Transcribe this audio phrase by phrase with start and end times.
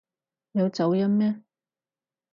[0.53, 1.43] 有走音咩？